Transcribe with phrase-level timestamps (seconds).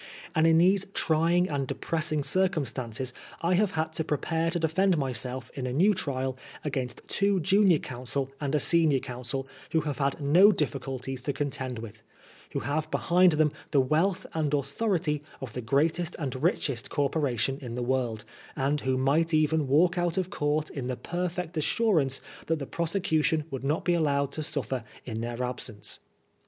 [0.33, 5.51] And in these trying and depressing circumstances I have had to prepare to defend myself
[5.53, 6.35] in a new trial
[6.65, 11.33] against two junior counsel and a senior counsel, who have had no diffi culties to
[11.33, 12.01] contend with,
[12.53, 17.75] who have behind them the wealth and authority of the greatest and richest Corporation in
[17.75, 18.25] the world,
[18.55, 23.43] and who might even walk out of court in the perfect assurance that the prosecution
[23.51, 25.99] would not be allowed to suffer in their absence.